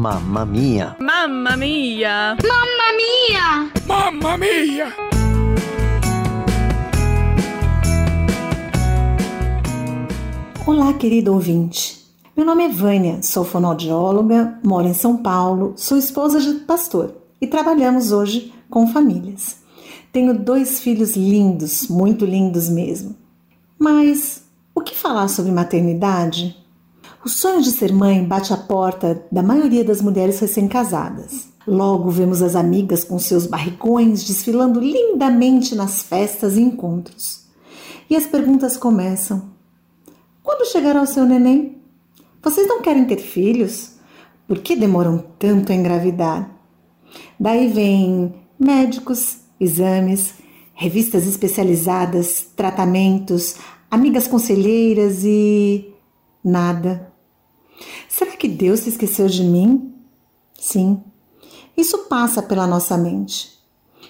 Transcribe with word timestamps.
Mamma 0.00 0.46
mia! 0.46 0.96
Mamma 0.98 1.58
mia! 1.58 2.34
Mamma 2.42 2.86
mia! 2.96 3.70
Mamma 3.86 4.38
mia! 4.38 4.94
Olá, 10.66 10.94
querido 10.94 11.34
ouvinte. 11.34 12.02
Meu 12.34 12.46
nome 12.46 12.64
é 12.64 12.68
Vânia, 12.70 13.22
sou 13.22 13.44
fonoaudióloga, 13.44 14.58
moro 14.64 14.86
em 14.86 14.94
São 14.94 15.18
Paulo, 15.18 15.74
sou 15.76 15.98
esposa 15.98 16.40
de 16.40 16.60
pastor 16.60 17.14
e 17.38 17.46
trabalhamos 17.46 18.10
hoje 18.10 18.54
com 18.70 18.86
famílias. 18.86 19.58
Tenho 20.10 20.32
dois 20.32 20.80
filhos 20.80 21.14
lindos, 21.14 21.88
muito 21.88 22.24
lindos 22.24 22.70
mesmo. 22.70 23.14
Mas 23.78 24.44
o 24.74 24.80
que 24.80 24.96
falar 24.96 25.28
sobre 25.28 25.52
maternidade? 25.52 26.56
O 27.22 27.28
sonho 27.28 27.60
de 27.60 27.70
ser 27.70 27.92
mãe 27.92 28.24
bate 28.24 28.50
à 28.50 28.56
porta 28.56 29.26
da 29.30 29.42
maioria 29.42 29.84
das 29.84 30.00
mulheres 30.00 30.40
recém-casadas. 30.40 31.50
Logo 31.66 32.08
vemos 32.08 32.40
as 32.40 32.56
amigas 32.56 33.04
com 33.04 33.18
seus 33.18 33.46
barrigões 33.46 34.24
desfilando 34.24 34.80
lindamente 34.80 35.74
nas 35.74 36.02
festas 36.02 36.56
e 36.56 36.62
encontros. 36.62 37.44
E 38.08 38.16
as 38.16 38.24
perguntas 38.24 38.78
começam: 38.78 39.50
Quando 40.42 40.66
chegará 40.72 41.02
o 41.02 41.06
seu 41.06 41.26
neném? 41.26 41.82
Vocês 42.42 42.66
não 42.66 42.80
querem 42.80 43.04
ter 43.04 43.18
filhos? 43.18 43.96
Por 44.48 44.60
que 44.60 44.74
demoram 44.74 45.22
tanto 45.38 45.72
a 45.72 45.74
engravidar? 45.74 46.50
Daí 47.38 47.68
vem 47.68 48.34
médicos, 48.58 49.40
exames, 49.60 50.32
revistas 50.72 51.26
especializadas, 51.26 52.46
tratamentos, 52.56 53.56
amigas 53.90 54.26
conselheiras 54.26 55.22
e 55.22 55.89
nada. 56.44 57.12
Será 58.08 58.36
que 58.36 58.48
Deus 58.48 58.80
se 58.80 58.90
esqueceu 58.90 59.26
de 59.26 59.42
mim? 59.42 59.94
Sim, 60.54 61.02
isso 61.76 62.06
passa 62.08 62.42
pela 62.42 62.66
nossa 62.66 62.96
mente. 62.96 63.58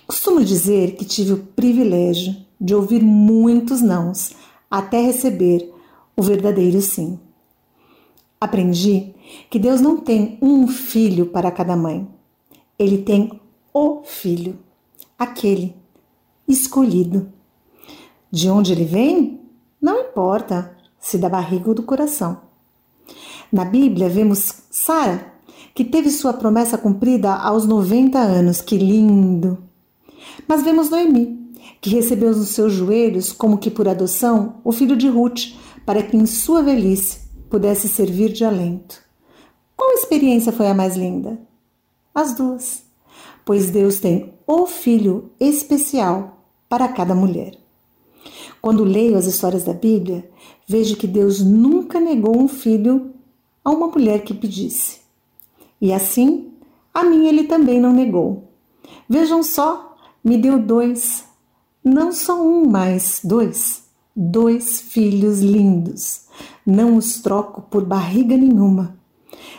Costumo 0.06 0.44
dizer 0.44 0.96
que 0.96 1.04
tive 1.04 1.32
o 1.32 1.44
privilégio 1.44 2.34
de 2.60 2.74
ouvir 2.74 3.02
muitos 3.02 3.80
nãos 3.80 4.32
até 4.68 5.00
receber 5.00 5.72
o 6.16 6.22
verdadeiro 6.22 6.80
sim. 6.80 7.18
Aprendi 8.40 9.14
que 9.48 9.58
Deus 9.58 9.80
não 9.80 9.98
tem 9.98 10.38
um 10.42 10.66
filho 10.66 11.26
para 11.26 11.50
cada 11.50 11.76
mãe. 11.76 12.08
Ele 12.78 12.98
tem 12.98 13.40
o 13.72 14.02
filho, 14.02 14.58
aquele 15.18 15.76
escolhido. 16.48 17.32
De 18.30 18.48
onde 18.50 18.72
ele 18.72 18.84
vem? 18.84 19.40
Não 19.80 20.00
importa, 20.00 20.76
se 21.00 21.18
da 21.18 21.28
barriga 21.28 21.68
ou 21.68 21.74
do 21.74 21.82
coração. 21.82 22.38
Na 23.50 23.64
Bíblia 23.64 24.08
vemos 24.08 24.54
Sara, 24.70 25.32
que 25.74 25.84
teve 25.84 26.10
sua 26.10 26.32
promessa 26.32 26.78
cumprida 26.78 27.32
aos 27.32 27.66
90 27.66 28.18
anos. 28.18 28.60
Que 28.60 28.76
lindo! 28.76 29.58
Mas 30.46 30.62
vemos 30.62 30.90
Noemi, 30.90 31.54
que 31.80 31.90
recebeu 31.90 32.36
nos 32.36 32.50
seus 32.50 32.72
joelhos, 32.72 33.32
como 33.32 33.58
que 33.58 33.70
por 33.70 33.88
adoção, 33.88 34.56
o 34.62 34.72
filho 34.72 34.96
de 34.96 35.08
Ruth, 35.08 35.54
para 35.86 36.02
que 36.02 36.16
em 36.16 36.26
sua 36.26 36.62
velhice 36.62 37.20
pudesse 37.48 37.88
servir 37.88 38.32
de 38.32 38.44
alento. 38.44 39.02
Qual 39.76 39.92
experiência 39.92 40.52
foi 40.52 40.68
a 40.68 40.74
mais 40.74 40.96
linda? 40.96 41.40
As 42.14 42.34
duas, 42.34 42.82
pois 43.44 43.70
Deus 43.70 43.98
tem 43.98 44.34
o 44.46 44.66
filho 44.66 45.30
especial 45.40 46.44
para 46.68 46.88
cada 46.88 47.14
mulher. 47.14 47.58
Quando 48.60 48.84
leio 48.84 49.16
as 49.16 49.26
histórias 49.26 49.64
da 49.64 49.72
Bíblia, 49.72 50.28
vejo 50.66 50.96
que 50.96 51.06
Deus 51.06 51.40
nunca 51.40 51.98
negou 51.98 52.36
um 52.38 52.48
filho 52.48 53.10
a 53.64 53.70
uma 53.70 53.86
mulher 53.86 54.22
que 54.22 54.34
pedisse. 54.34 55.00
E 55.80 55.92
assim, 55.92 56.52
a 56.92 57.02
mim 57.04 57.26
ele 57.26 57.44
também 57.44 57.80
não 57.80 57.92
negou. 57.92 58.50
Vejam 59.08 59.42
só, 59.42 59.96
me 60.22 60.36
deu 60.36 60.58
dois, 60.58 61.24
não 61.82 62.12
só 62.12 62.42
um, 62.42 62.66
mas 62.66 63.20
dois, 63.24 63.84
dois 64.14 64.80
filhos 64.80 65.40
lindos. 65.40 66.26
Não 66.66 66.96
os 66.96 67.20
troco 67.20 67.62
por 67.62 67.84
barriga 67.84 68.36
nenhuma. 68.36 68.98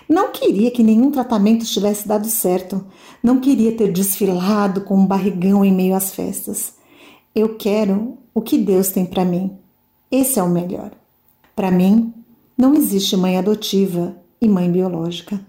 Não 0.08 0.32
queria 0.32 0.70
que 0.70 0.84
nenhum 0.84 1.10
tratamento 1.10 1.66
tivesse 1.66 2.08
dado 2.08 2.28
certo. 2.28 2.86
Não 3.24 3.40
queria 3.40 3.76
ter 3.76 3.92
desfilado 3.92 4.82
com 4.82 4.96
um 4.96 5.06
barrigão 5.06 5.66
em 5.66 5.74
meio 5.74 5.96
às 5.96 6.14
festas. 6.14 6.76
Eu 7.34 7.56
quero 7.56 8.18
o 8.34 8.42
que 8.42 8.58
Deus 8.58 8.90
tem 8.90 9.06
para 9.06 9.24
mim. 9.24 9.52
Esse 10.12 10.38
é 10.38 10.44
o 10.44 10.50
melhor. 10.50 10.92
Para 11.56 11.72
mim, 11.72 12.14
não 12.58 12.74
existe 12.74 13.16
mãe 13.16 13.38
adotiva 13.38 14.16
e 14.42 14.50
mãe 14.50 14.70
biológica. 14.70 15.40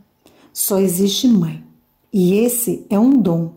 Só 0.53 0.79
existe 0.79 1.27
mãe. 1.27 1.65
E 2.13 2.35
esse 2.35 2.87
é 2.89 2.99
um 2.99 3.11
dom. 3.11 3.55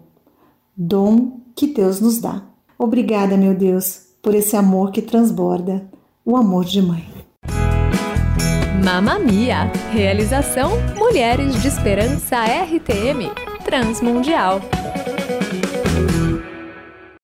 Dom 0.76 1.40
que 1.56 1.68
Deus 1.68 2.00
nos 2.00 2.20
dá. 2.20 2.44
Obrigada, 2.80 3.38
meu 3.38 3.54
Deus, 3.54 4.08
por 4.22 4.34
esse 4.34 4.56
amor 4.56 4.92
que 4.92 5.02
transborda 5.02 5.88
o 6.26 6.36
amor 6.36 6.66
de 6.66 6.82
mãe. 6.82 7.08
Mamma 8.84 9.20
Mia! 9.20 9.72
Realização 9.92 10.72
Mulheres 10.98 11.62
de 11.62 11.68
Esperança 11.68 12.38
RTM 12.44 13.32
Transmundial. 13.64 14.62